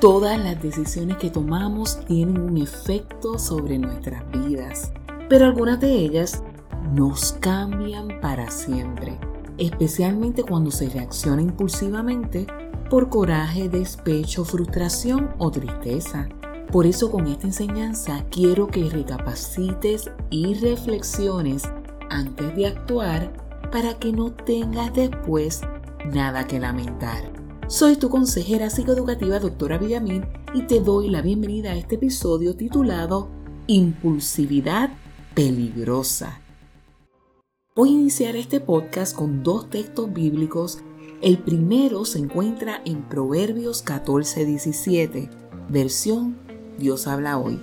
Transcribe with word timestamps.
Todas 0.00 0.38
las 0.38 0.62
decisiones 0.62 1.16
que 1.16 1.30
tomamos 1.30 2.04
tienen 2.06 2.38
un 2.38 2.58
efecto 2.58 3.38
sobre 3.38 3.78
nuestras 3.78 4.22
vidas, 4.32 4.92
pero 5.28 5.46
algunas 5.46 5.80
de 5.80 5.92
ellas 5.92 6.42
nos 6.92 7.32
cambian 7.34 8.20
para 8.20 8.50
siempre, 8.50 9.18
especialmente 9.56 10.42
cuando 10.42 10.70
se 10.70 10.90
reacciona 10.90 11.40
impulsivamente 11.40 12.46
por 12.90 13.08
coraje, 13.08 13.68
despecho, 13.68 14.44
frustración 14.44 15.30
o 15.38 15.50
tristeza. 15.50 16.28
Por 16.70 16.86
eso 16.86 17.10
con 17.10 17.26
esta 17.26 17.46
enseñanza 17.46 18.24
quiero 18.30 18.66
que 18.66 18.90
recapacites 18.90 20.10
y 20.28 20.54
reflexiones 20.54 21.62
antes 22.10 22.54
de 22.54 22.66
actuar 22.66 23.32
para 23.72 23.98
que 23.98 24.12
no 24.12 24.32
tengas 24.32 24.92
después 24.92 25.62
nada 26.12 26.46
que 26.46 26.60
lamentar. 26.60 27.33
Soy 27.66 27.96
tu 27.96 28.10
consejera 28.10 28.68
psicoeducativa, 28.68 29.38
doctora 29.38 29.78
Villamil, 29.78 30.26
y 30.52 30.66
te 30.66 30.80
doy 30.80 31.08
la 31.08 31.22
bienvenida 31.22 31.72
a 31.72 31.76
este 31.76 31.94
episodio 31.94 32.54
titulado 32.54 33.30
Impulsividad 33.68 34.90
peligrosa. 35.34 36.42
Voy 37.74 37.88
a 37.88 37.92
iniciar 37.92 38.36
este 38.36 38.60
podcast 38.60 39.16
con 39.16 39.42
dos 39.42 39.70
textos 39.70 40.12
bíblicos. 40.12 40.80
El 41.22 41.38
primero 41.38 42.04
se 42.04 42.18
encuentra 42.18 42.82
en 42.84 43.00
Proverbios 43.08 43.82
14:17, 43.82 45.30
versión 45.70 46.36
Dios 46.78 47.06
habla 47.06 47.38
hoy. 47.38 47.58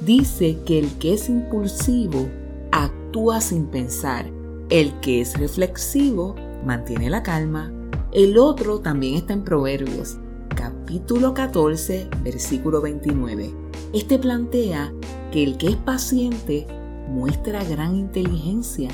Dice 0.00 0.60
que 0.64 0.78
el 0.78 0.96
que 0.96 1.12
es 1.12 1.28
impulsivo 1.28 2.26
actúa 2.72 3.42
sin 3.42 3.66
pensar, 3.66 4.30
el 4.70 4.98
que 5.00 5.20
es 5.20 5.38
reflexivo 5.38 6.36
mantiene 6.64 7.10
la 7.10 7.22
calma. 7.22 7.70
El 8.12 8.38
otro 8.38 8.80
también 8.80 9.14
está 9.14 9.34
en 9.34 9.44
Proverbios, 9.44 10.18
capítulo 10.56 11.32
14, 11.32 12.08
versículo 12.24 12.80
29. 12.80 13.54
Este 13.92 14.18
plantea 14.18 14.92
que 15.30 15.44
el 15.44 15.56
que 15.56 15.68
es 15.68 15.76
paciente 15.76 16.66
muestra 17.08 17.62
gran 17.62 17.94
inteligencia, 17.94 18.90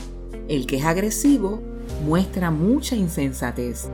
el 0.49 0.67
que 0.67 0.77
es 0.77 0.85
agresivo 0.85 1.63
muestra 2.05 2.51
mucha 2.51 2.95
insensatez. 2.95 3.89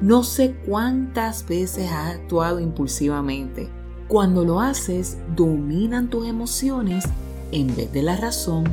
No 0.00 0.22
sé 0.22 0.56
cuántas 0.66 1.46
veces 1.46 1.92
has 1.92 2.14
actuado 2.14 2.58
impulsivamente. 2.58 3.68
Cuando 4.06 4.46
lo 4.46 4.60
haces, 4.60 5.18
dominan 5.36 6.08
tus 6.08 6.26
emociones 6.26 7.04
en 7.52 7.76
vez 7.76 7.92
de 7.92 8.00
la 8.00 8.16
razón, 8.16 8.64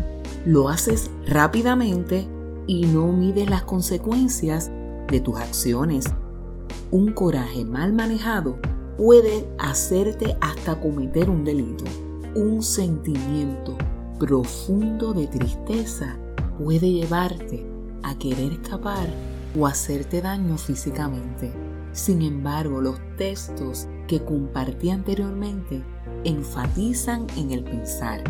lo 0.45 0.69
haces 0.69 1.11
rápidamente 1.27 2.25
y 2.65 2.85
no 2.85 3.07
mides 3.11 3.49
las 3.49 3.63
consecuencias 3.63 4.71
de 5.09 5.19
tus 5.19 5.37
acciones. 5.37 6.05
Un 6.91 7.11
coraje 7.13 7.65
mal 7.65 7.93
manejado 7.93 8.57
puede 8.97 9.47
hacerte 9.57 10.37
hasta 10.41 10.79
cometer 10.79 11.29
un 11.29 11.43
delito. 11.43 11.83
Un 12.35 12.61
sentimiento 12.61 13.77
profundo 14.19 15.13
de 15.13 15.27
tristeza 15.27 16.17
puede 16.57 16.91
llevarte 16.91 17.65
a 18.03 18.17
querer 18.17 18.53
escapar 18.53 19.07
o 19.57 19.67
hacerte 19.67 20.21
daño 20.21 20.57
físicamente. 20.57 21.51
Sin 21.91 22.21
embargo, 22.21 22.81
los 22.81 22.99
textos 23.17 23.87
que 24.07 24.23
compartí 24.23 24.89
anteriormente 24.89 25.83
enfatizan 26.23 27.27
en 27.37 27.51
el 27.51 27.63
pensar. 27.63 28.23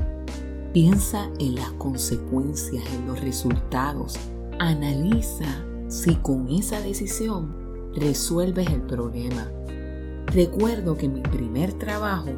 Piensa 0.73 1.29
en 1.39 1.55
las 1.55 1.71
consecuencias, 1.73 2.83
en 2.93 3.07
los 3.07 3.21
resultados. 3.21 4.17
Analiza 4.59 5.65
si 5.95 6.15
con 6.15 6.49
esa 6.49 6.81
decisión 6.81 7.55
resuelves 7.95 8.69
el 8.69 8.81
problema. 8.81 9.49
Recuerdo 10.27 10.97
que 10.97 11.05
en 11.05 11.13
mi 11.13 11.21
primer 11.21 11.71
trabajo 11.71 12.31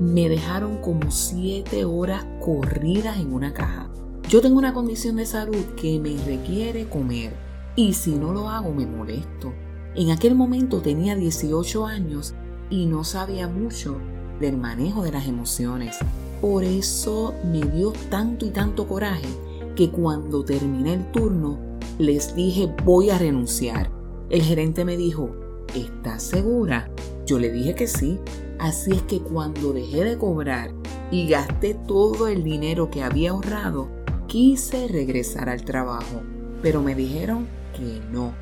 me 0.00 0.28
dejaron 0.28 0.78
como 0.78 1.12
7 1.12 1.84
horas 1.84 2.26
corridas 2.44 3.18
en 3.18 3.32
una 3.32 3.54
caja. 3.54 3.88
Yo 4.28 4.40
tengo 4.40 4.58
una 4.58 4.74
condición 4.74 5.14
de 5.14 5.26
salud 5.26 5.64
que 5.76 6.00
me 6.00 6.16
requiere 6.24 6.88
comer 6.88 7.36
y 7.76 7.92
si 7.92 8.16
no 8.16 8.32
lo 8.32 8.48
hago 8.48 8.74
me 8.74 8.84
molesto. 8.84 9.52
En 9.94 10.10
aquel 10.10 10.34
momento 10.34 10.82
tenía 10.82 11.14
18 11.14 11.86
años 11.86 12.34
y 12.68 12.86
no 12.86 13.04
sabía 13.04 13.46
mucho 13.46 13.96
del 14.40 14.56
manejo 14.56 15.04
de 15.04 15.12
las 15.12 15.28
emociones. 15.28 15.98
Por 16.40 16.64
eso 16.64 17.32
me 17.44 17.60
dio 17.60 17.92
tanto 18.10 18.44
y 18.44 18.50
tanto 18.50 18.88
coraje 18.88 19.28
que 19.76 19.90
cuando 19.90 20.44
terminé 20.44 20.94
el 20.94 21.12
turno 21.12 21.73
les 21.98 22.34
dije 22.34 22.72
voy 22.84 23.10
a 23.10 23.18
renunciar. 23.18 23.90
El 24.30 24.42
gerente 24.42 24.84
me 24.84 24.96
dijo, 24.96 25.30
¿estás 25.74 26.22
segura? 26.22 26.90
Yo 27.26 27.38
le 27.38 27.50
dije 27.50 27.74
que 27.74 27.86
sí. 27.86 28.18
Así 28.58 28.92
es 28.92 29.02
que 29.02 29.20
cuando 29.20 29.72
dejé 29.72 30.04
de 30.04 30.16
cobrar 30.16 30.70
y 31.10 31.28
gasté 31.28 31.74
todo 31.74 32.28
el 32.28 32.44
dinero 32.44 32.90
que 32.90 33.02
había 33.02 33.30
ahorrado, 33.30 33.88
quise 34.26 34.88
regresar 34.88 35.48
al 35.48 35.64
trabajo, 35.64 36.22
pero 36.62 36.82
me 36.82 36.94
dijeron 36.94 37.46
que 37.76 38.00
no. 38.10 38.32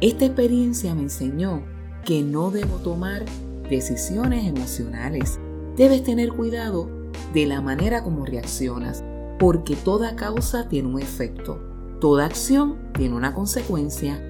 Esta 0.00 0.26
experiencia 0.26 0.94
me 0.94 1.02
enseñó 1.02 1.62
que 2.04 2.22
no 2.22 2.50
debo 2.50 2.76
tomar 2.76 3.24
decisiones 3.68 4.46
emocionales. 4.46 5.38
Debes 5.76 6.02
tener 6.04 6.32
cuidado 6.32 6.88
de 7.34 7.46
la 7.46 7.60
manera 7.60 8.02
como 8.02 8.24
reaccionas, 8.24 9.04
porque 9.38 9.76
toda 9.76 10.16
causa 10.16 10.68
tiene 10.68 10.88
un 10.88 11.00
efecto, 11.00 11.58
toda 12.00 12.24
acción 12.24 12.76
tiene 12.94 13.14
una 13.14 13.34
consecuencia. 13.34 14.20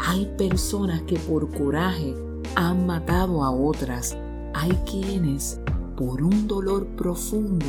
Hay 0.00 0.26
personas 0.36 1.02
que 1.02 1.16
por 1.16 1.50
coraje 1.50 2.14
han 2.54 2.86
matado 2.86 3.44
a 3.44 3.50
otras. 3.50 4.16
Hay 4.54 4.72
quienes 4.90 5.60
por 5.96 6.22
un 6.22 6.46
dolor 6.46 6.86
profundo 6.88 7.66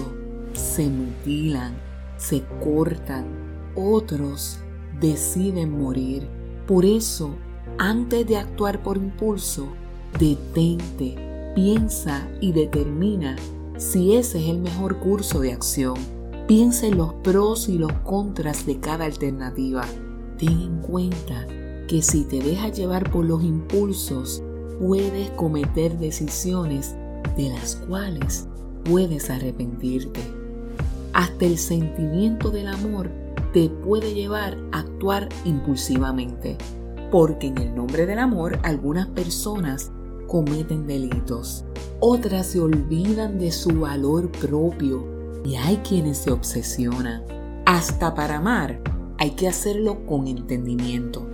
se 0.53 0.89
mutilan, 0.89 1.73
se 2.17 2.43
cortan. 2.63 3.25
Otros 3.75 4.59
deciden 4.99 5.79
morir. 5.79 6.27
Por 6.67 6.85
eso, 6.85 7.31
antes 7.77 8.27
de 8.27 8.37
actuar 8.37 8.83
por 8.83 8.97
impulso, 8.97 9.67
detente, 10.19 11.53
piensa 11.55 12.27
y 12.41 12.51
determina 12.51 13.35
si 13.77 14.15
ese 14.15 14.39
es 14.39 14.49
el 14.49 14.59
mejor 14.59 14.99
curso 14.99 15.39
de 15.39 15.53
acción. 15.53 16.18
Piensa 16.49 16.87
en 16.87 16.97
los 16.97 17.13
pros 17.13 17.69
y 17.69 17.77
los 17.77 17.93
contras 18.03 18.65
de 18.65 18.79
cada 18.79 19.05
alternativa. 19.05 19.85
Ten 20.39 20.59
en 20.61 20.81
cuenta 20.81 21.45
que 21.87 22.01
si 22.01 22.23
te 22.23 22.39
dejas 22.39 22.75
llevar 22.75 23.11
por 23.11 23.23
los 23.23 23.43
impulsos, 23.43 24.41
puedes 24.79 25.29
cometer 25.29 25.99
decisiones 25.99 26.95
de 27.37 27.49
las 27.49 27.75
cuales 27.75 28.47
puedes 28.83 29.29
arrepentirte. 29.29 30.21
Hasta 31.13 31.45
el 31.45 31.59
sentimiento 31.59 32.49
del 32.49 32.69
amor 32.69 33.11
te 33.53 33.69
puede 33.69 34.15
llevar 34.15 34.57
a 34.71 34.79
actuar 34.79 35.29
impulsivamente, 35.45 36.57
porque 37.11 37.45
en 37.45 37.59
el 37.59 37.75
nombre 37.75 38.07
del 38.07 38.17
amor 38.17 38.57
algunas 38.63 39.05
personas 39.09 39.91
cometen 40.25 40.87
delitos. 40.87 41.63
Otras 41.99 42.47
se 42.47 42.59
olvidan 42.59 43.37
de 43.37 43.51
su 43.51 43.81
valor 43.81 44.31
propio 44.31 45.18
y 45.43 45.55
hay 45.55 45.77
quienes 45.77 46.19
se 46.19 46.31
obsesionan. 46.31 47.23
Hasta 47.65 48.15
para 48.15 48.37
amar 48.37 48.81
hay 49.17 49.31
que 49.31 49.47
hacerlo 49.47 50.05
con 50.05 50.27
entendimiento. 50.27 51.27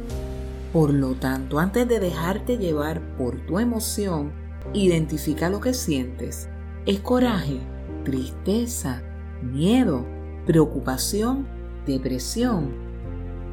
Por 0.74 0.94
lo 0.94 1.14
tanto, 1.14 1.60
antes 1.60 1.88
de 1.88 2.00
dejarte 2.00 2.58
llevar 2.58 3.02
por 3.18 3.46
tu 3.46 3.60
emoción, 3.60 4.32
identifica 4.74 5.50
lo 5.50 5.60
que 5.60 5.74
sientes. 5.74 6.50
Es 6.86 7.00
coraje, 7.00 7.60
tristeza, 8.04 9.02
miedo, 9.42 10.06
preocupación, 10.46 11.48
depresión. 11.86 12.74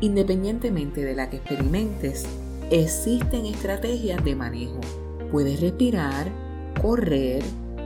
Independientemente 0.01 1.05
de 1.05 1.15
la 1.15 1.31
que 1.31 1.37
experimentes, 1.37 2.27
existen 2.71 3.47
estrategias 3.47 4.25
de 4.25 4.35
manejo 4.35 4.81
Puedes 5.33 5.63
respirar, 5.63 6.31
correr, 6.83 7.43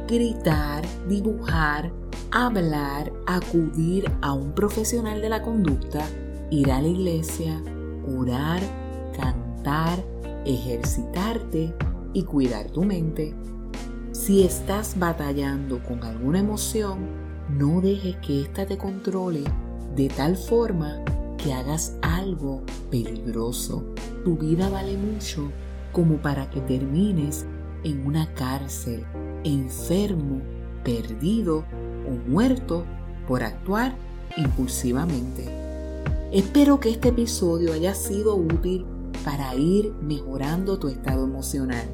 gritar, 0.08 0.85
dibujar, 1.08 1.93
hablar, 2.31 3.12
acudir 3.26 4.11
a 4.23 4.32
un 4.32 4.52
profesional 4.52 5.20
de 5.20 5.28
la 5.28 5.43
conducta, 5.43 6.05
ir 6.50 6.70
a 6.70 6.81
la 6.81 6.88
iglesia, 6.88 7.62
orar, 8.06 8.61
cantar, 9.17 10.05
ejercitarte 10.44 11.75
y 12.12 12.23
cuidar 12.25 12.70
tu 12.70 12.84
mente. 12.84 13.34
Si 14.12 14.43
estás 14.43 14.99
batallando 14.99 15.82
con 15.82 16.02
alguna 16.05 16.38
emoción, 16.38 16.99
no 17.50 17.81
dejes 17.81 18.17
que 18.17 18.43
ésta 18.43 18.67
te 18.67 18.78
controle 18.78 19.44
de 19.94 20.08
tal 20.08 20.37
forma 20.37 21.02
que 21.37 21.52
hagas 21.52 21.96
algo 22.02 22.62
peligroso. 22.90 23.84
Tu 24.25 24.37
vida 24.37 24.69
vale 24.69 24.96
mucho 24.96 25.50
como 25.93 26.17
para 26.17 26.50
que 26.50 26.61
termines 26.61 27.46
en 27.84 28.06
una 28.06 28.32
cárcel, 28.34 29.05
enfermo, 29.44 30.40
perdido 30.82 31.64
o 32.08 32.31
muerto 32.31 32.85
por 33.26 33.43
actuar 33.43 33.94
impulsivamente. 34.37 35.44
Espero 36.32 36.81
que 36.81 36.91
este 36.91 37.08
episodio 37.08 37.73
haya 37.73 37.94
sido 37.94 38.35
útil 38.37 38.85
para 39.25 39.55
ir 39.55 39.93
mejorando 40.03 40.79
tu 40.79 40.88
estado 40.88 41.25
emocional. 41.25 41.85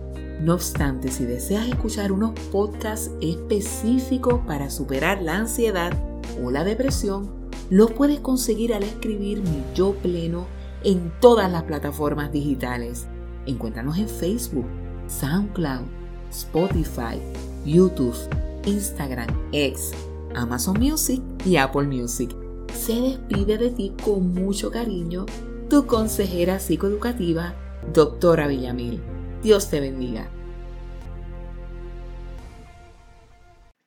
No 0.41 0.55
obstante, 0.55 1.11
si 1.11 1.25
deseas 1.25 1.69
escuchar 1.69 2.11
unos 2.11 2.32
podcasts 2.50 3.11
específicos 3.20 4.41
para 4.47 4.70
superar 4.70 5.23
la 5.23 5.37
ansiedad 5.37 5.93
o 6.43 6.50
la 6.50 6.65
depresión, 6.65 7.31
los 7.70 7.93
puedes 7.93 8.20
conseguir 8.20 8.75
al 8.75 8.82
escribir 8.82 9.41
mi 9.41 9.62
yo 9.75 9.94
pleno 9.94 10.47
en 10.82 11.12
todas 11.20 11.50
las 11.50 11.62
plataformas 11.62 12.32
digitales. 12.32 13.06
Encuéntranos 13.47 13.99
en 13.99 14.08
Facebook, 14.08 14.67
SoundCloud, 15.06 15.87
Spotify, 16.31 17.20
YouTube, 17.65 18.17
Instagram, 18.67 19.29
X, 19.53 19.93
Amazon 20.35 20.79
Music 20.79 21.20
y 21.44 21.56
Apple 21.56 21.87
Music. 21.87 22.35
Se 22.75 22.94
despide 22.94 23.59
de 23.59 23.70
ti 23.70 23.93
con 24.03 24.32
mucho 24.32 24.70
cariño 24.70 25.26
tu 25.69 25.87
consejera 25.87 26.59
psicoeducativa, 26.59 27.55
doctora 27.93 28.47
Villamil. 28.47 29.00
Dios 29.43 29.70
te 29.70 29.81
bendiga. 29.81 30.29